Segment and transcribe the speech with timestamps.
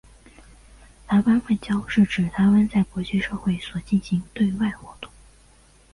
[1.05, 5.11] 台湾外交是指台湾在国际社会所进行之对外活动。